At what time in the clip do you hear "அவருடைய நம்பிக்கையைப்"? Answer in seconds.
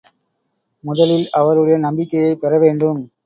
1.31-2.41